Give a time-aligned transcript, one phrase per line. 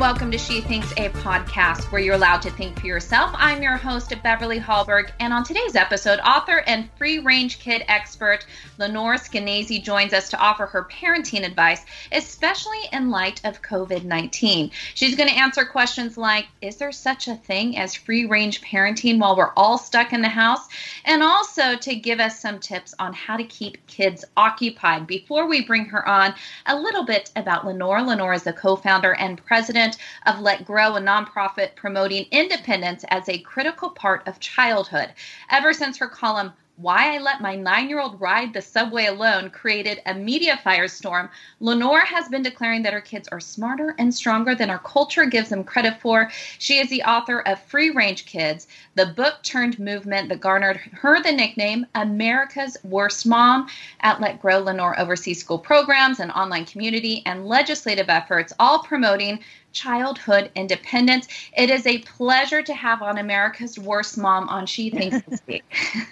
[0.00, 3.32] welcome to She Thinks, a podcast where you're allowed to think for yourself.
[3.34, 8.46] I'm your host, Beverly Hallberg, and on today's episode, author and free range kid expert
[8.78, 14.70] Lenore Skenazy joins us to offer her parenting advice, especially in light of COVID 19.
[14.94, 19.18] She's going to answer questions like Is there such a thing as free range parenting
[19.18, 20.66] while we're all stuck in the house?
[21.04, 25.06] And also to give us some tips on how to keep kids occupied.
[25.06, 28.00] Before we bring her on, a little bit about Lenore.
[28.00, 29.89] Lenore is the co founder and president
[30.26, 35.12] of Let Grow, a nonprofit promoting independence as a critical part of childhood.
[35.50, 39.50] Ever since her column, why I Let My Nine Year Old Ride the Subway Alone
[39.50, 41.28] created a media firestorm,
[41.60, 45.50] Lenore has been declaring that her kids are smarter and stronger than our culture gives
[45.50, 46.30] them credit for.
[46.58, 51.22] She is the author of Free Range Kids, the book turned movement that garnered her
[51.22, 53.68] the nickname America's Worst Mom.
[54.00, 59.40] At Let Grow, Lenore oversees school programs, and online community, and legislative efforts, all promoting
[59.72, 61.28] childhood independence.
[61.56, 65.64] It is a pleasure to have on America's Worst Mom on She Thinks to Speak.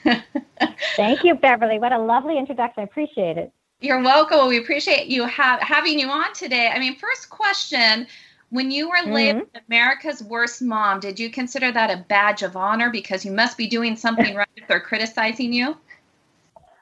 [0.96, 1.78] Thank you, Beverly.
[1.78, 2.80] What a lovely introduction.
[2.80, 3.52] I appreciate it.
[3.80, 4.48] You're welcome.
[4.48, 6.68] We appreciate you have, having you on today.
[6.68, 8.06] I mean, first question.
[8.50, 9.64] When you were labeled mm-hmm.
[9.68, 13.66] America's worst mom, did you consider that a badge of honor because you must be
[13.66, 15.76] doing something right if they're criticizing you?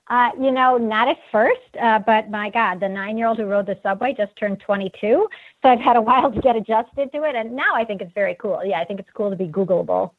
[0.09, 3.45] Uh, you know, not at first, uh, but my God, the nine year old who
[3.45, 5.27] rode the subway just turned 22.
[5.63, 7.35] So I've had a while to get adjusted to it.
[7.35, 8.61] And now I think it's very cool.
[8.65, 10.13] Yeah, I think it's cool to be Googleable.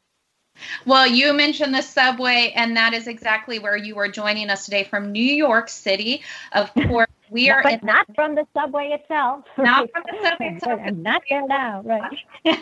[0.86, 4.84] Well, you mentioned the subway, and that is exactly where you are joining us today
[4.84, 6.22] from New York City.
[6.52, 9.46] Of course, we are but in- not from the subway itself.
[9.58, 10.80] Not from the subway itself.
[10.86, 12.58] I'm not there now, right?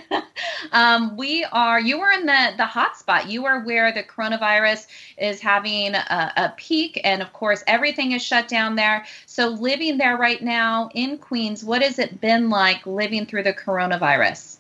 [0.72, 1.80] um, we are.
[1.80, 3.30] You were in the the hot spot.
[3.30, 4.88] You are where the coronavirus
[5.18, 9.06] is having a, a peak, and of course, everything is shut down there.
[9.28, 13.54] So, living there right now in Queens, what has it been like living through the
[13.54, 14.58] coronavirus?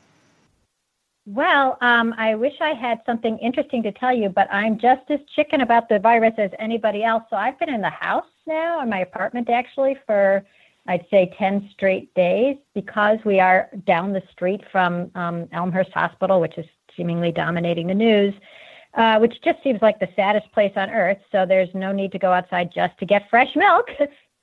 [1.27, 5.19] Well, um, I wish I had something interesting to tell you, but I'm just as
[5.35, 7.23] chicken about the virus as anybody else.
[7.31, 10.45] So I've been in the house now, in my apartment actually, for
[10.87, 16.39] I'd say 10 straight days because we are down the street from um, Elmhurst Hospital,
[16.39, 16.65] which is
[16.95, 18.35] seemingly dominating the news,
[18.93, 21.17] uh, which just seems like the saddest place on earth.
[21.31, 23.87] So there's no need to go outside just to get fresh milk.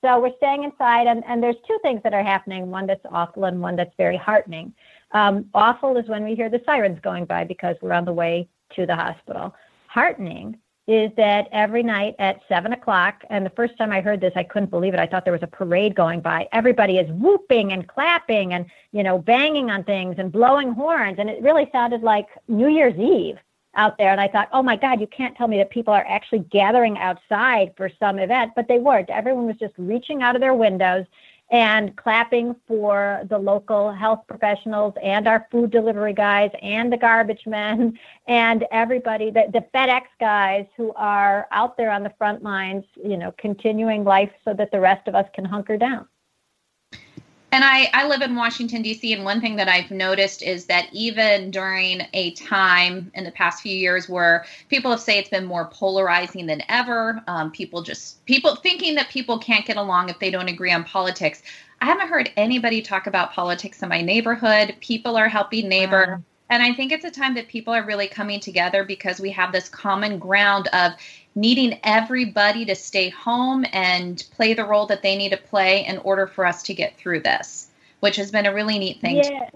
[0.04, 3.44] so we're staying inside, and, and there's two things that are happening one that's awful
[3.44, 4.74] and one that's very heartening.
[5.12, 8.48] Um, awful is when we hear the sirens going by because we're on the way
[8.74, 9.54] to the hospital.
[9.86, 10.56] Heartening
[10.88, 14.42] is that every night at seven o'clock, and the first time I heard this, I
[14.42, 15.00] couldn't believe it.
[15.00, 16.48] I thought there was a parade going by.
[16.52, 21.16] Everybody is whooping and clapping and, you know, banging on things and blowing horns.
[21.18, 23.38] And it really sounded like New Year's Eve
[23.74, 24.10] out there.
[24.10, 26.98] And I thought, oh my God, you can't tell me that people are actually gathering
[26.98, 29.08] outside for some event, but they weren't.
[29.08, 31.06] Everyone was just reaching out of their windows
[31.52, 37.46] and clapping for the local health professionals and our food delivery guys and the garbage
[37.46, 37.96] men
[38.26, 43.16] and everybody the, the fedex guys who are out there on the front lines you
[43.18, 46.08] know continuing life so that the rest of us can hunker down
[47.52, 50.88] and I, I live in Washington, D.C., and one thing that I've noticed is that
[50.90, 55.44] even during a time in the past few years where people have say it's been
[55.44, 60.18] more polarizing than ever, um, people just, people thinking that people can't get along if
[60.18, 61.42] they don't agree on politics.
[61.82, 64.74] I haven't heard anybody talk about politics in my neighborhood.
[64.80, 66.06] People are helping neighbor.
[66.08, 66.22] Wow.
[66.48, 69.52] And I think it's a time that people are really coming together because we have
[69.52, 70.92] this common ground of
[71.34, 75.98] needing everybody to stay home and play the role that they need to play in
[75.98, 77.70] order for us to get through this,
[78.00, 79.16] which has been a really neat thing.
[79.16, 79.48] Yeah,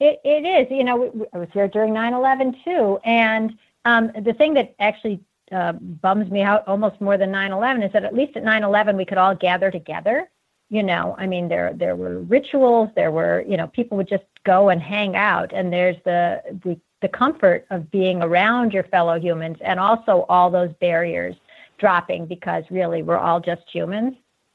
[0.00, 0.70] it, it is.
[0.70, 2.98] You know, I was here during 9 11 too.
[3.04, 7.82] And um, the thing that actually uh, bums me out almost more than 9 11
[7.82, 10.28] is that at least at 9 11 we could all gather together.
[10.70, 14.24] You know, I mean, there there were rituals, there were, you know, people would just
[14.44, 19.18] go and hang out, and there's the the the comfort of being around your fellow
[19.18, 21.36] humans and also all those barriers
[21.78, 24.14] dropping because really we're all just humans.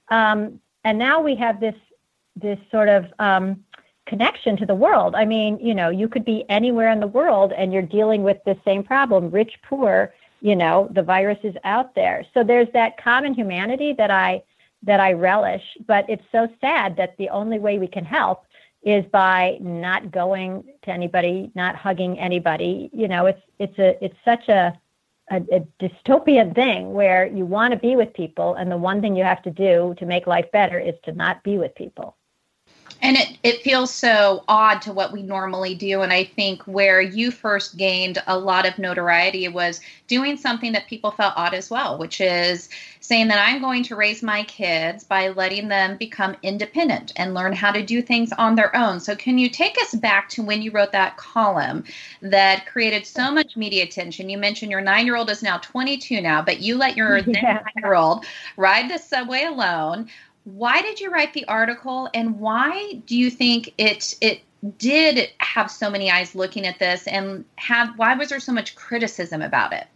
[0.10, 1.76] Um, and now we have this
[2.36, 3.64] this sort of um,
[4.08, 5.16] connection to the world.
[5.16, 8.38] I mean, you know, you could be anywhere in the world and you're dealing with
[8.46, 10.14] the same problem, rich, poor.
[10.42, 12.26] You know, the virus is out there.
[12.34, 14.44] So there's that common humanity that I
[14.82, 15.64] that I relish.
[15.88, 18.46] But it's so sad that the only way we can help
[18.84, 22.90] is by not going to anybody, not hugging anybody.
[22.94, 24.78] You know, it's it's a it's such a
[25.32, 29.16] a, a dystopian thing where you want to be with people, and the one thing
[29.16, 32.18] you have to do to make life better is to not be with people.
[33.04, 36.02] And it, it feels so odd to what we normally do.
[36.04, 40.88] And I think where you first gained a lot of notoriety was doing something that
[40.88, 42.70] people felt odd as well, which is
[43.02, 47.52] saying that I'm going to raise my kids by letting them become independent and learn
[47.52, 49.02] how to do things on their own.
[49.02, 51.84] So, can you take us back to when you wrote that column
[52.22, 54.30] that created so much media attention?
[54.30, 57.56] You mentioned your nine year old is now 22 now, but you let your yeah.
[57.56, 60.08] nine year old ride the subway alone
[60.44, 64.42] why did you write the article and why do you think it it
[64.78, 68.76] did have so many eyes looking at this and have why was there so much
[68.76, 69.88] criticism about it?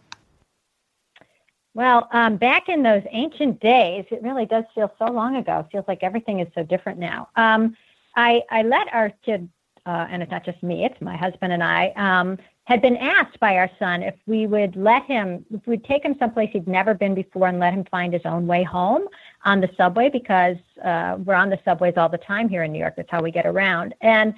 [1.74, 5.60] Well um, back in those ancient days it really does feel so long ago.
[5.60, 7.28] It feels like everything is so different now.
[7.36, 7.76] Um,
[8.16, 9.48] I, I let our kid
[9.86, 12.36] uh, and it's not just me it's my husband and i um,
[12.68, 16.14] had been asked by our son if we would let him, if we'd take him
[16.18, 19.08] someplace he'd never been before and let him find his own way home
[19.44, 22.78] on the subway because uh, we're on the subways all the time here in New
[22.78, 22.94] York.
[22.96, 23.94] That's how we get around.
[24.00, 24.34] And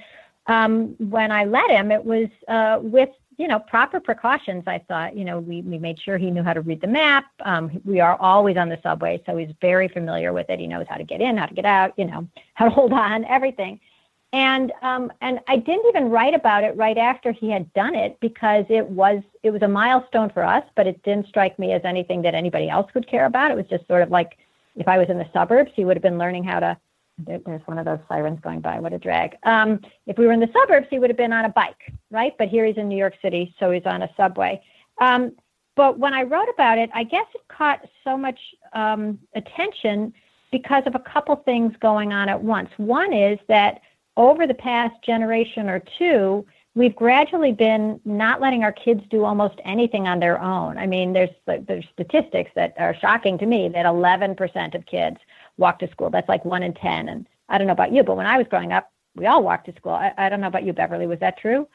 [0.46, 4.64] um, when I let him, it was uh, with you know proper precautions.
[4.66, 7.26] I thought you know we we made sure he knew how to read the map.
[7.44, 10.58] Um, we are always on the subway, so he's very familiar with it.
[10.58, 12.92] He knows how to get in, how to get out, you know, how to hold
[12.92, 13.80] on, everything
[14.32, 18.18] and um, and I didn't even write about it right after he had done it
[18.20, 21.82] because it was it was a milestone for us, but it didn't strike me as
[21.84, 23.50] anything that anybody else would care about.
[23.50, 24.38] It was just sort of like
[24.76, 26.76] if I was in the suburbs, he would have been learning how to.
[27.18, 28.80] There, there's one of those sirens going by.
[28.80, 29.36] What a drag!
[29.42, 32.32] Um, if we were in the suburbs, he would have been on a bike, right?
[32.38, 34.60] But here he's in New York City, so he's on a subway.
[35.00, 35.32] Um,
[35.76, 38.38] but when I wrote about it, I guess it caught so much
[38.72, 40.12] um, attention
[40.50, 42.70] because of a couple things going on at once.
[42.76, 43.80] One is that
[44.16, 49.60] over the past generation or two, we've gradually been not letting our kids do almost
[49.64, 50.78] anything on their own.
[50.78, 55.16] I mean, there's there's statistics that are shocking to me that 11% of kids
[55.56, 56.10] walk to school.
[56.10, 57.08] That's like one in 10.
[57.08, 59.66] And I don't know about you, but when I was growing up, we all walked
[59.66, 59.92] to school.
[59.92, 61.06] I, I don't know about you, Beverly.
[61.06, 61.66] Was that true?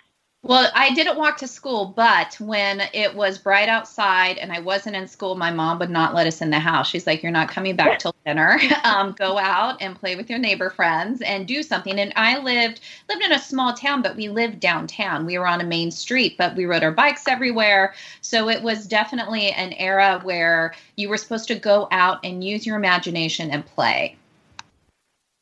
[0.47, 4.95] Well, I didn't walk to school, but when it was bright outside and I wasn't
[4.95, 6.87] in school, my mom would not let us in the house.
[6.87, 8.59] She's like, "You're not coming back till dinner.
[8.83, 12.81] Um, go out and play with your neighbor friends and do something." And I lived
[13.09, 15.25] lived in a small town, but we lived downtown.
[15.25, 17.95] We were on a main street, but we rode our bikes everywhere.
[18.21, 22.67] So it was definitely an era where you were supposed to go out and use
[22.67, 24.15] your imagination and play.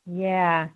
[0.06, 0.68] Yeah,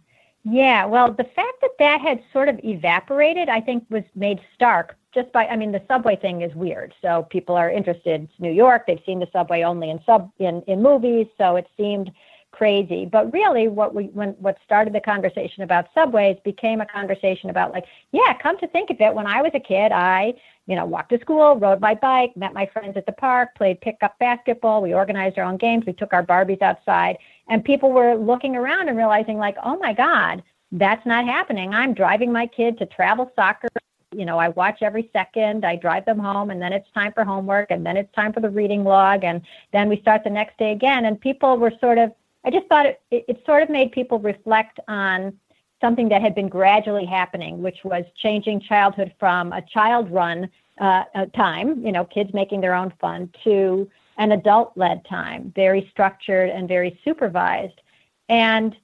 [0.51, 4.97] yeah, well, the fact that that had sort of evaporated, I think, was made stark
[5.13, 5.47] just by.
[5.47, 8.23] I mean, the subway thing is weird, so people are interested.
[8.23, 11.67] It's New York; they've seen the subway only in sub in in movies, so it
[11.77, 12.11] seemed
[12.53, 13.05] crazy.
[13.05, 17.73] But really, what we when what started the conversation about subways became a conversation about
[17.73, 20.35] like, yeah, come to think of it, when I was a kid, I
[20.69, 23.81] you know walked to school, rode my bike, met my friends at the park, played
[23.81, 27.17] pickup basketball, we organized our own games, we took our Barbies outside,
[27.49, 31.73] and people were looking around and realizing, like, oh my God, that's not happening.
[31.73, 33.69] I'm driving my kid to travel soccer.
[34.15, 35.65] You know, I watch every second.
[35.65, 38.41] I drive them home, and then it's time for homework, and then it's time for
[38.41, 39.41] the reading log, and
[39.73, 41.07] then we start the next day again.
[41.07, 42.13] And people were sort of,
[42.45, 45.33] I just thought it, it, it sort of made people reflect on
[45.81, 50.49] something that had been gradually happening, which was changing childhood from a child run
[50.81, 51.05] uh,
[51.35, 53.89] time, you know, kids making their own fun, to
[54.19, 57.81] an adult led time, very structured and very supervised.
[58.29, 58.77] And,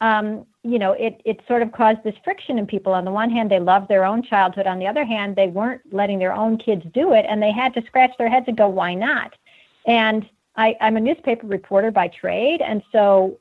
[0.00, 2.92] um, you know, it, it sort of caused this friction in people.
[2.92, 4.66] On the one hand, they loved their own childhood.
[4.66, 7.24] On the other hand, they weren't letting their own kids do it.
[7.28, 9.34] And they had to scratch their heads and go, why not?
[9.86, 12.60] And I, I'm a newspaper reporter by trade.
[12.60, 13.38] And so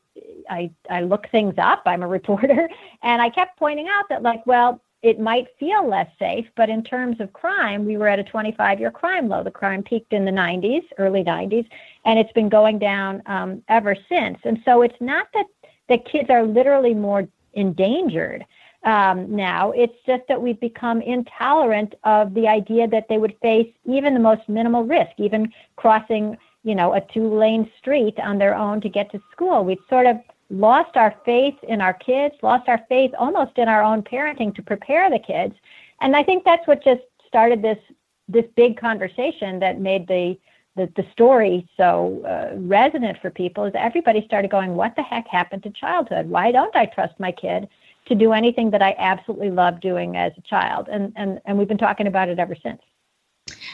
[0.49, 1.83] I, I look things up.
[1.85, 2.69] I'm a reporter.
[3.03, 6.83] And I kept pointing out that, like, well, it might feel less safe, but in
[6.83, 9.43] terms of crime, we were at a 25 year crime low.
[9.43, 11.67] The crime peaked in the 90s, early 90s,
[12.05, 14.37] and it's been going down um, ever since.
[14.43, 15.47] And so it's not that
[15.89, 18.45] the kids are literally more endangered
[18.83, 23.71] um, now, it's just that we've become intolerant of the idea that they would face
[23.85, 28.55] even the most minimal risk, even crossing, you know, a two lane street on their
[28.55, 29.63] own to get to school.
[29.63, 30.17] We've sort of
[30.49, 34.61] lost our faith in our kids, lost our faith almost in our own parenting to
[34.61, 35.55] prepare the kids.
[36.01, 37.79] And I think that's what just started this
[38.27, 40.37] this big conversation that made the
[40.75, 45.27] the, the story so uh, resonant for people is everybody started going, what the heck
[45.27, 46.29] happened to childhood?
[46.29, 47.67] Why don't I trust my kid
[48.05, 50.87] to do anything that I absolutely loved doing as a child?
[50.89, 52.81] And and and we've been talking about it ever since.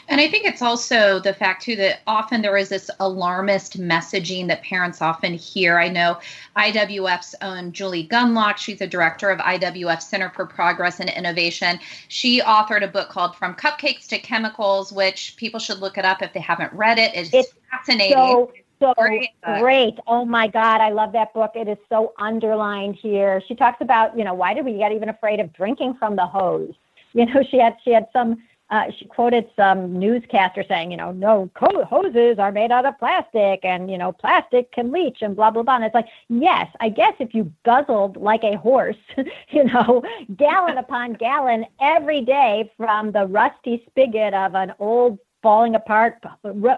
[0.08, 4.48] And I think it's also the fact too that often there is this alarmist messaging
[4.48, 5.78] that parents often hear.
[5.78, 6.18] I know
[6.56, 11.78] IWF's own Julie Gunlock, she's the director of IWF Center for Progress and Innovation.
[12.08, 16.22] She authored a book called From Cupcakes to Chemicals, which people should look it up
[16.22, 17.12] if they haven't read it.
[17.14, 18.16] It's, it's fascinating.
[18.16, 19.30] So- so great.
[19.58, 19.98] great.
[20.06, 21.52] Oh my God, I love that book.
[21.56, 23.42] It is so underlined here.
[23.48, 26.26] She talks about, you know, why did we get even afraid of drinking from the
[26.26, 26.74] hose?
[27.12, 31.12] You know, she had she had some uh, she quoted some newscaster saying, you know,
[31.12, 35.34] no co- hoses are made out of plastic and, you know, plastic can leach and
[35.34, 35.76] blah, blah, blah.
[35.76, 38.96] And it's like, yes, I guess if you guzzled like a horse,
[39.50, 40.02] you know,
[40.36, 46.22] gallon upon gallon every day from the rusty spigot of an old falling apart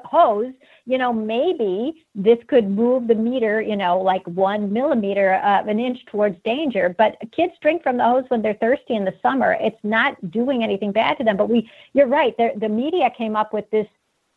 [0.05, 0.52] hose,
[0.87, 5.79] you know, maybe this could move the meter, you know, like one millimeter, uh, an
[5.79, 6.95] inch towards danger.
[6.97, 9.57] But kids drink from the hose when they're thirsty in the summer.
[9.61, 11.37] It's not doing anything bad to them.
[11.37, 12.37] But we, you're right.
[12.37, 13.87] The, the media came up with this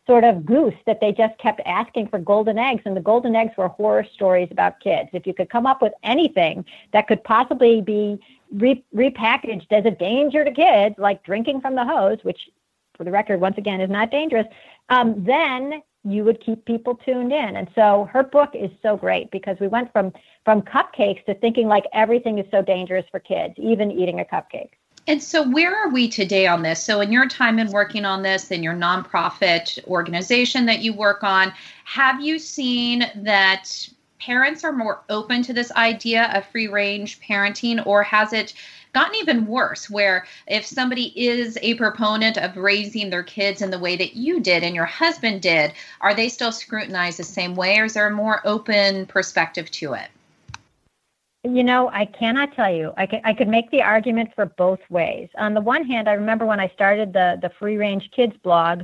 [0.06, 3.53] sort of goose that they just kept asking for golden eggs and the golden eggs
[3.58, 7.80] were horror stories about kids if you could come up with anything that could possibly
[7.80, 8.20] be
[8.51, 12.50] re- repackaged as a danger to kids like drinking from the hose which
[12.96, 14.48] for the record, once again, is not dangerous,
[14.90, 17.56] um, then you would keep people tuned in.
[17.56, 20.12] And so her book is so great because we went from
[20.44, 24.72] from cupcakes to thinking like everything is so dangerous for kids, even eating a cupcake.
[25.06, 26.82] And so, where are we today on this?
[26.82, 31.24] So, in your time in working on this, in your nonprofit organization that you work
[31.24, 31.52] on,
[31.84, 33.90] have you seen that
[34.25, 38.53] parents are more open to this idea of free range parenting, or has it
[38.94, 43.80] gotten even worse where if somebody is a proponent of raising their kids in the
[43.80, 47.80] way that you did and your husband did, are they still scrutinized the same way
[47.80, 50.08] or is there a more open perspective to it?
[51.44, 52.94] You know, I cannot tell you.
[52.96, 55.27] I, can, I could make the argument for both ways.
[55.38, 58.84] On the one hand, I remember when I started the, the Free Range Kids blog,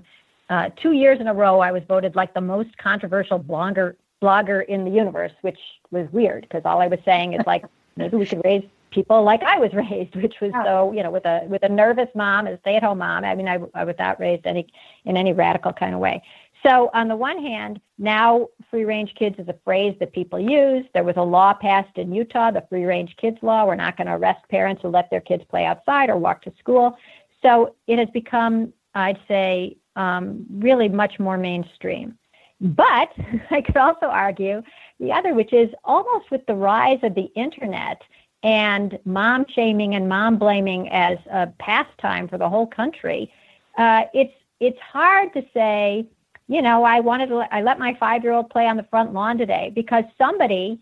[0.49, 4.65] uh, two years in a row, I was voted like the most controversial blogger blogger
[4.65, 5.59] in the universe, which
[5.91, 9.43] was weird because all I was saying is like maybe we should raise people like
[9.43, 12.57] I was raised, which was so you know with a with a nervous mom, a
[12.59, 13.23] stay at home mom.
[13.23, 14.67] I mean, I, I was not raised any
[15.05, 16.21] in any radical kind of way.
[16.65, 20.85] So on the one hand, now free range kids is a phrase that people use.
[20.93, 23.65] There was a law passed in Utah, the free range kids law.
[23.65, 26.53] We're not going to arrest parents who let their kids play outside or walk to
[26.59, 26.97] school.
[27.41, 32.17] So it has become, I'd say, um, really much more mainstream.
[32.61, 33.11] But
[33.51, 34.61] I could also argue
[34.99, 38.01] the other, which is almost with the rise of the internet
[38.43, 43.31] and mom shaming and mom blaming as a pastime for the whole country,
[43.77, 46.05] uh, it's it's hard to say,
[46.47, 49.13] you know, I wanted to I let my five year old play on the front
[49.13, 50.81] lawn today because somebody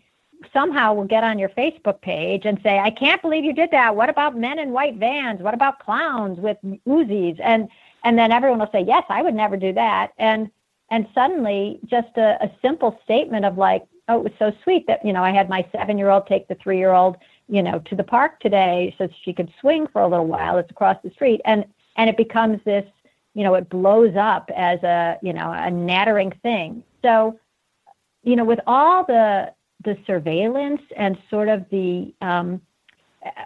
[0.52, 3.96] somehow will get on your Facebook page and say, I can't believe you did that.
[3.96, 5.40] What about men in white vans?
[5.40, 7.40] What about clowns with Uzis?
[7.42, 7.68] And
[8.04, 10.12] and then everyone will say, Yes, I would never do that.
[10.18, 10.50] And
[10.90, 15.04] and suddenly just a, a simple statement of like, oh, it was so sweet that,
[15.04, 17.16] you know, I had my seven year old take the three year old
[17.48, 20.58] you know, to the park today so she could swing for a little while.
[20.58, 21.40] It's across the street.
[21.44, 21.64] And
[21.96, 22.84] and it becomes this,
[23.34, 26.84] you know, it blows up as a, you know, a nattering thing.
[27.02, 27.38] So,
[28.22, 29.52] you know, with all the
[29.84, 32.60] the surveillance and sort of the um,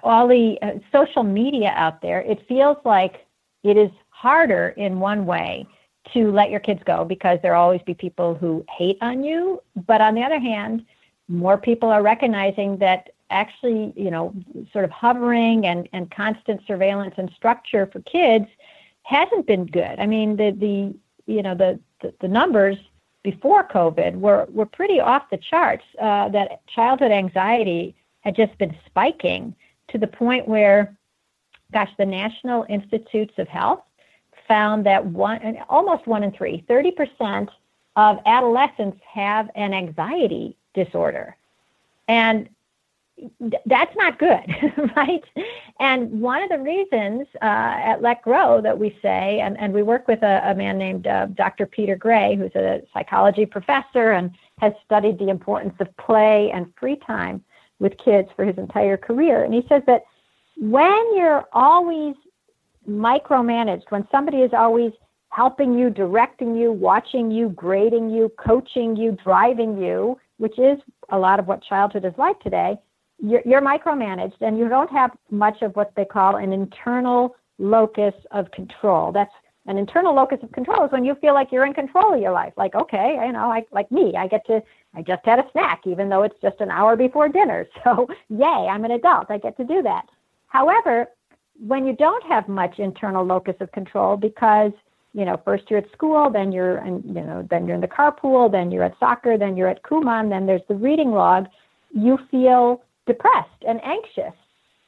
[0.02, 3.26] all the uh, social media out there, it feels like
[3.62, 5.66] it is harder in one way
[6.12, 9.62] to let your kids go because there'll always be people who hate on you.
[9.86, 10.84] But on the other hand,
[11.28, 14.34] more people are recognizing that actually, you know,
[14.72, 18.46] sort of hovering and, and constant surveillance and structure for kids
[19.04, 19.98] hasn't been good.
[19.98, 20.94] I mean, the, the
[21.32, 22.76] you know, the, the, the numbers
[23.22, 28.76] before COVID were, were pretty off the charts, uh, that childhood anxiety had just been
[28.86, 29.54] spiking
[29.88, 30.96] to the point where,
[31.72, 33.82] gosh, the National Institutes of Health
[34.52, 37.48] found that one, almost one in three, 30%
[37.96, 41.34] of adolescents have an anxiety disorder.
[42.06, 42.50] And
[43.64, 44.44] that's not good,
[44.96, 45.24] right?
[45.80, 47.46] And one of the reasons uh,
[47.90, 51.06] at Let Grow that we say, and, and we work with a, a man named
[51.06, 51.64] uh, Dr.
[51.64, 56.96] Peter Gray, who's a psychology professor and has studied the importance of play and free
[57.06, 57.42] time
[57.78, 59.44] with kids for his entire career.
[59.44, 60.02] And he says that
[60.58, 62.16] when you're always
[62.88, 64.92] micromanaged, when somebody is always
[65.28, 70.78] helping you, directing you, watching you, grading you, coaching you, driving you, which is
[71.10, 72.76] a lot of what childhood is like today,
[73.18, 78.14] you're, you're micromanaged and you don't have much of what they call an internal locus
[78.32, 79.12] of control.
[79.12, 79.32] That's
[79.66, 82.32] an internal locus of control is when you feel like you're in control of your
[82.32, 82.52] life.
[82.56, 84.60] Like, okay, you know, like me, I get to,
[84.94, 87.66] I just had a snack, even though it's just an hour before dinner.
[87.84, 89.30] So, yay, I'm an adult.
[89.30, 90.06] I get to do that.
[90.48, 91.08] However,
[91.66, 94.72] when you don't have much internal locus of control, because
[95.14, 97.88] you know, first you're at school, then you're, and you know, then you're in the
[97.88, 101.48] carpool, then you're at soccer, then you're at Kumon, then there's the reading log.
[101.90, 104.34] You feel depressed and anxious.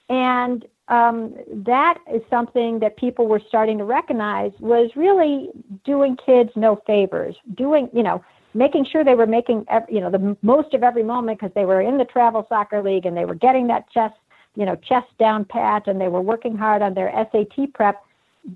[0.09, 1.35] And um,
[1.66, 5.50] that is something that people were starting to recognize was really
[5.85, 7.37] doing kids no favors.
[7.54, 11.38] Doing, you know, making sure they were making you know the most of every moment
[11.38, 14.14] because they were in the travel soccer league and they were getting that chest
[14.55, 18.03] you know chest down pat and they were working hard on their SAT prep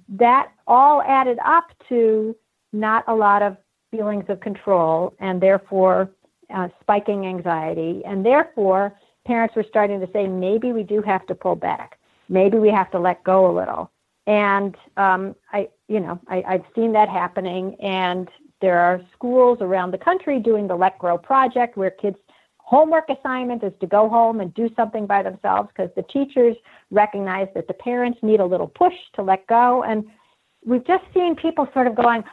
[0.09, 2.37] that all added up to
[2.73, 3.57] not a lot of
[3.91, 6.11] feelings of control and therefore
[6.55, 8.03] uh, spiking anxiety.
[8.05, 11.99] And therefore parents were starting to say maybe we do have to pull back.
[12.29, 13.91] Maybe we have to let go a little.
[14.27, 17.77] And um, I, you know, I, I've seen that happening.
[17.81, 18.29] And
[18.61, 22.19] there are schools around the country doing the Let Grow project where kids'
[22.69, 26.55] homework assignment is to go home and do something by themselves because the teachers
[26.91, 29.83] recognize that the parents need a little push to let go.
[29.85, 30.05] And
[30.67, 32.25] we've just seen people sort of going,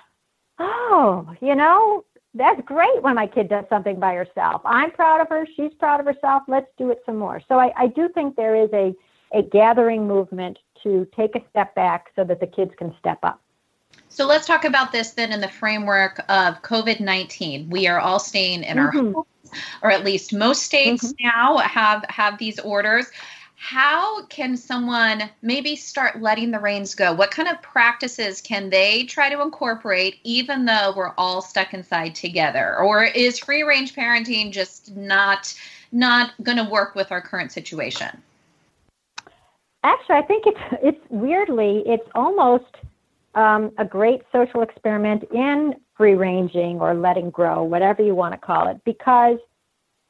[0.59, 4.61] oh, you know, that's great when my kid does something by herself.
[4.65, 5.47] I'm proud of her.
[5.55, 6.43] She's proud of herself.
[6.49, 7.41] Let's do it some more.
[7.47, 8.93] So I, I do think there is a,
[9.31, 13.41] a gathering movement to take a step back so that the kids can step up.
[14.09, 17.69] So let's talk about this then in the framework of COVID 19.
[17.69, 18.79] We are all staying in mm-hmm.
[18.79, 19.25] our homes,
[19.81, 21.27] or at least most states mm-hmm.
[21.27, 23.07] now have, have these orders.
[23.55, 27.13] How can someone maybe start letting the reins go?
[27.13, 32.15] What kind of practices can they try to incorporate even though we're all stuck inside
[32.15, 32.77] together?
[32.77, 35.53] Or is free range parenting just not
[35.91, 38.21] not going to work with our current situation?
[39.85, 42.75] actually, I think it's it's weirdly it's almost
[43.35, 48.37] um, a great social experiment in free ranging or letting grow, whatever you want to
[48.37, 49.37] call it, because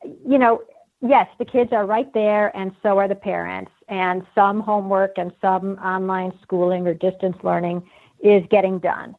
[0.04, 0.62] you know,
[1.02, 5.32] yes, the kids are right there, and so are the parents, and some homework and
[5.42, 7.88] some online schooling or distance learning
[8.24, 9.16] is getting done,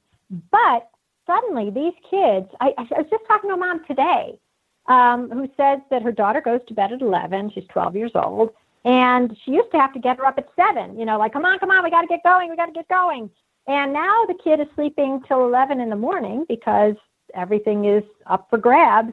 [0.50, 0.88] but
[1.26, 4.38] suddenly these kids, I, I was just talking to a mom today
[4.87, 7.50] um, who says that her daughter goes to bed at 11.
[7.54, 8.50] She's 12 years old
[8.85, 11.44] and she used to have to get her up at seven, you know, like, come
[11.44, 13.28] on, come on, we got to get going, we got to get going.
[13.66, 16.94] And now the kid is sleeping till 11 in the morning because
[17.35, 19.12] everything is up for grabs.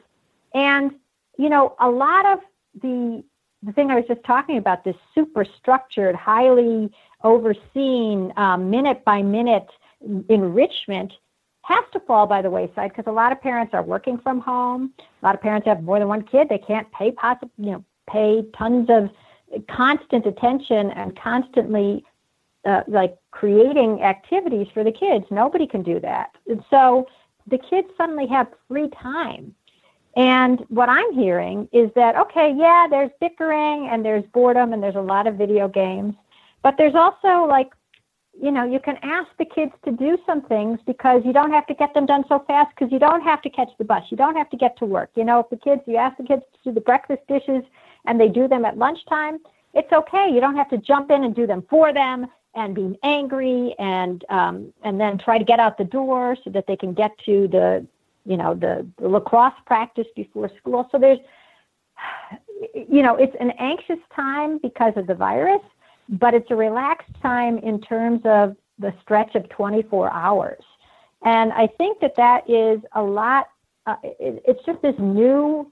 [0.54, 0.92] And,
[1.38, 2.40] you know, a lot of
[2.82, 3.24] the,
[3.64, 6.92] the thing I was just talking about, this super structured, highly
[7.24, 9.68] overseen, um, minute by minute
[10.30, 11.14] enrichment
[11.64, 14.94] has to fall by the wayside because a lot of parents are working from home.
[15.00, 16.50] A lot of parents have more than one kid.
[16.50, 19.10] They can't pay possible, you know, pay tons of
[19.70, 22.04] constant attention and constantly
[22.66, 25.26] uh, like creating activities for the kids.
[25.32, 26.30] Nobody can do that.
[26.48, 27.08] And so
[27.48, 29.56] the kids suddenly have free time.
[30.16, 34.96] And what I'm hearing is that, okay, yeah, there's bickering and there's boredom and there's
[34.96, 36.14] a lot of video games,
[36.62, 37.72] but there's also like,
[38.40, 41.66] you know, you can ask the kids to do some things because you don't have
[41.68, 44.04] to get them done so fast because you don't have to catch the bus.
[44.10, 45.10] You don't have to get to work.
[45.16, 47.64] You know, if the kids, you ask the kids to do the breakfast dishes
[48.06, 49.40] and they do them at lunchtime,
[49.74, 50.30] it's okay.
[50.32, 54.24] You don't have to jump in and do them for them and being angry and
[54.30, 57.48] um, and then try to get out the door so that they can get to
[57.48, 57.86] the
[58.26, 60.88] you know the, the lacrosse practice before school.
[60.92, 61.20] So there's
[62.74, 65.62] you know it's an anxious time because of the virus,
[66.10, 70.64] but it's a relaxed time in terms of the stretch of 24 hours.
[71.24, 73.48] And I think that that is a lot.
[73.86, 75.72] Uh, it, it's just this new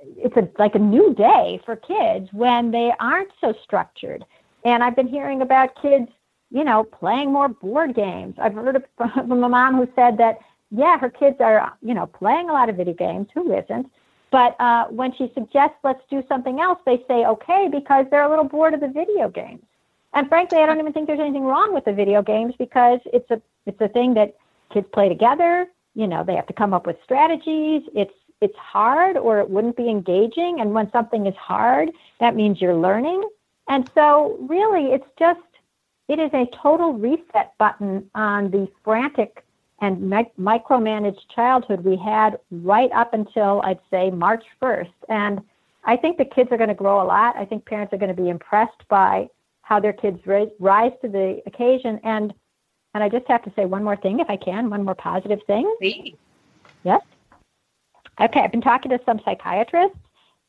[0.00, 4.24] it's a like a new day for kids when they aren't so structured.
[4.66, 6.08] And I've been hearing about kids,
[6.50, 8.34] you know, playing more board games.
[8.36, 10.40] I've heard from a mom who said that
[10.72, 13.28] yeah, her kids are, you know, playing a lot of video games.
[13.32, 13.88] Who isn't?
[14.32, 18.28] But uh, when she suggests let's do something else, they say okay because they're a
[18.28, 19.62] little bored of the video games.
[20.14, 23.30] And frankly, I don't even think there's anything wrong with the video games because it's
[23.30, 24.34] a it's a thing that
[24.74, 25.68] kids play together.
[25.94, 27.82] You know, they have to come up with strategies.
[27.94, 30.58] It's it's hard or it wouldn't be engaging.
[30.60, 33.22] And when something is hard, that means you're learning.
[33.68, 35.40] And so, really, it's just,
[36.08, 39.44] it is a total reset button on the frantic
[39.80, 44.92] and micromanaged childhood we had right up until I'd say March 1st.
[45.08, 45.40] And
[45.84, 47.36] I think the kids are going to grow a lot.
[47.36, 49.28] I think parents are going to be impressed by
[49.62, 50.20] how their kids
[50.58, 52.00] rise to the occasion.
[52.04, 52.32] And
[52.94, 55.40] and I just have to say one more thing, if I can, one more positive
[55.46, 55.70] thing.
[55.78, 56.14] Please.
[56.82, 57.02] Yes.
[58.18, 59.98] Okay, I've been talking to some psychiatrists,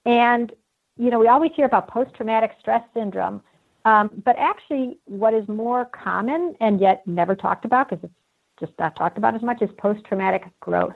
[0.06, 0.54] and
[0.98, 3.42] you know, we always hear about post-traumatic stress syndrome,
[3.86, 8.14] um, but actually, what is more common and yet never talked about because it's
[8.60, 10.96] just not talked about as much is post-traumatic growth,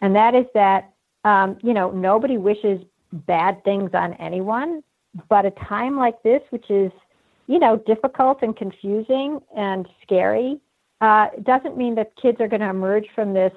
[0.00, 0.92] and that is that
[1.24, 2.80] um, you know nobody wishes
[3.12, 4.82] bad things on anyone,
[5.28, 6.90] but a time like this, which is
[7.48, 10.58] you know difficult and confusing and scary,
[11.00, 13.52] uh, doesn't mean that kids are going to emerge from this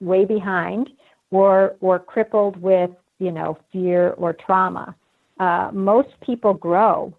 [0.00, 0.90] way behind
[1.30, 4.94] or or crippled with you know fear or trauma.
[5.40, 7.16] Uh, most people grow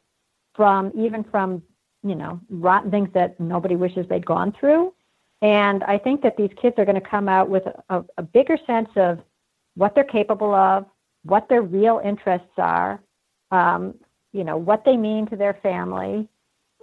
[0.55, 1.61] from even from
[2.03, 4.93] you know rotten things that nobody wishes they'd gone through,
[5.41, 8.57] And I think that these kids are going to come out with a, a bigger
[8.65, 9.19] sense of
[9.75, 10.85] what they're capable of,
[11.23, 13.01] what their real interests are,
[13.51, 13.95] um,
[14.31, 16.27] you know, what they mean to their family,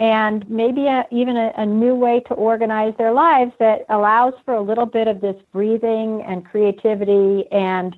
[0.00, 4.54] and maybe a, even a, a, new way to organize their lives that allows for
[4.54, 7.96] a little bit of this breathing and creativity and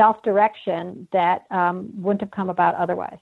[0.00, 3.18] self direction that um, wouldn't have come about otherwise.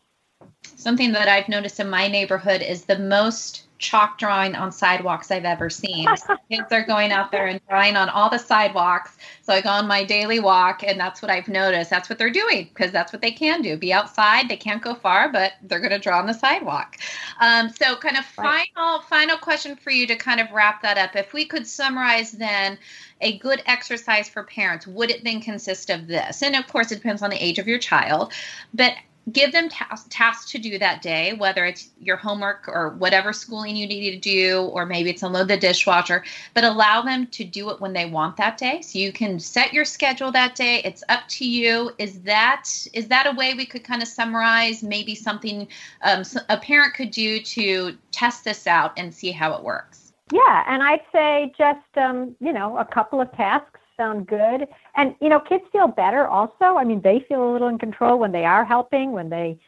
[0.63, 5.45] Something that I've noticed in my neighborhood is the most chalk drawing on sidewalks I've
[5.45, 6.07] ever seen.
[6.51, 9.17] kids are going out there and drawing on all the sidewalks.
[9.43, 11.89] So I go on my daily walk, and that's what I've noticed.
[11.89, 13.77] That's what they're doing because that's what they can do.
[13.77, 14.49] Be outside.
[14.49, 16.97] They can't go far, but they're going to draw on the sidewalk.
[17.41, 18.67] Um, so, kind of right.
[18.75, 21.15] final final question for you to kind of wrap that up.
[21.15, 22.79] If we could summarize then
[23.21, 26.43] a good exercise for parents, would it then consist of this?
[26.43, 28.33] And of course, it depends on the age of your child,
[28.75, 28.95] but
[29.33, 33.77] give them tasks tasks to do that day whether it's your homework or whatever schooling
[33.77, 37.71] you need to do or maybe it's unload the dishwasher but allow them to do
[37.71, 38.81] it when they want that day.
[38.83, 40.81] So you can set your schedule that day.
[40.85, 41.91] It's up to you.
[41.99, 45.69] Is that is that a way we could kind of summarize maybe something
[46.03, 50.13] um, a parent could do to test this out and see how it works?
[50.31, 54.67] Yeah and i'd say just um, you know a couple of tasks sound good.
[54.97, 56.79] And, you know, kids feel better also.
[56.79, 59.59] I mean, they feel a little in control when they are helping, when they,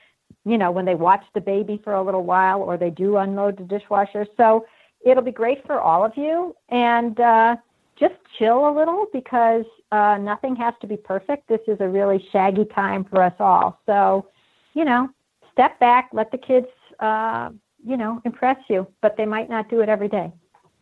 [0.47, 3.59] you know, when they watch the baby for a little while or they do unload
[3.59, 4.27] the dishwasher.
[4.39, 4.65] So
[5.05, 6.57] it'll be great for all of you.
[6.71, 7.57] And uh,
[7.99, 11.49] just chill a little because uh, nothing has to be perfect.
[11.49, 13.81] This is a really shaggy time for us all.
[13.85, 14.27] So,
[14.73, 15.11] you know,
[15.53, 16.69] step back, let the kids,
[17.01, 17.51] uh,
[17.85, 20.33] you know, impress you, but they might not do it every day.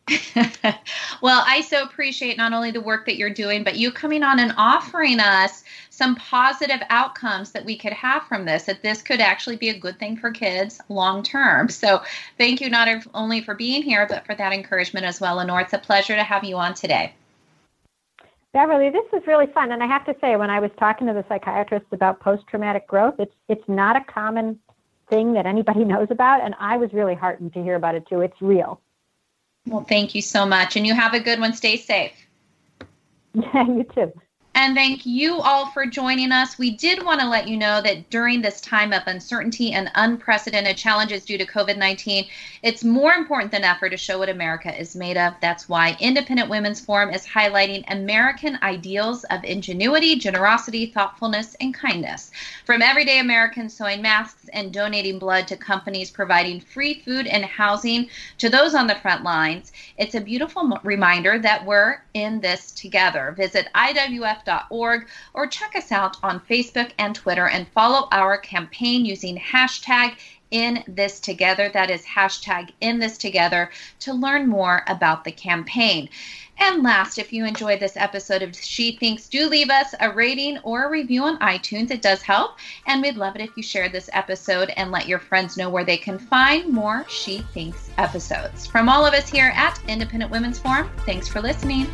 [1.23, 4.39] well, I so appreciate not only the work that you're doing, but you coming on
[4.39, 9.21] and offering us some positive outcomes that we could have from this, that this could
[9.21, 11.69] actually be a good thing for kids long term.
[11.69, 12.03] So
[12.39, 15.61] thank you not only for being here, but for that encouragement as well, Lenore.
[15.61, 17.13] It's a pleasure to have you on today.
[18.53, 19.73] Beverly, this is really fun.
[19.73, 22.87] And I have to say, when I was talking to the psychiatrist about post traumatic
[22.87, 24.59] growth, it's it's not a common
[25.11, 26.43] thing that anybody knows about.
[26.43, 28.21] And I was really heartened to hear about it too.
[28.21, 28.81] It's real.
[29.69, 30.77] Well, thank you so much.
[30.77, 31.53] And you have a good one.
[31.53, 32.13] Stay safe.
[33.35, 34.13] Yeah, you too.
[34.61, 36.59] And thank you all for joining us.
[36.59, 40.77] We did want to let you know that during this time of uncertainty and unprecedented
[40.77, 42.27] challenges due to COVID 19,
[42.65, 45.35] it's more important than ever to show what America is made of.
[45.41, 52.33] That's why Independent Women's Forum is highlighting American ideals of ingenuity, generosity, thoughtfulness, and kindness.
[52.67, 58.09] From everyday Americans sewing masks and donating blood to companies providing free food and housing
[58.39, 63.33] to those on the front lines, it's a beautiful reminder that we're in this together.
[63.37, 65.07] Visit IWF or
[65.51, 70.17] check us out on Facebook and Twitter and follow our campaign using hashtag
[70.51, 71.69] in this together.
[71.69, 76.09] That is hashtag in this together to learn more about the campaign.
[76.61, 80.59] And last, if you enjoyed this episode of She Thinks, do leave us a rating
[80.65, 81.93] or a review on iTunes.
[81.93, 82.57] It does help.
[82.87, 85.85] And we'd love it if you shared this episode and let your friends know where
[85.85, 88.67] they can find more She Thinks episodes.
[88.67, 91.87] From all of us here at Independent Women's Forum, thanks for listening.